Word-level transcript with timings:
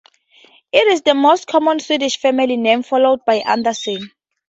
It 0.71 0.87
is 0.87 1.03
the 1.03 1.13
most 1.13 1.45
common 1.45 1.79
Swedish 1.79 2.17
family 2.17 2.57
name, 2.57 2.81
followed 2.81 3.19
by 3.23 3.35
Andersson. 3.35 4.09